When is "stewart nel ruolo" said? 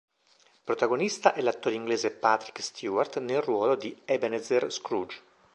2.63-3.75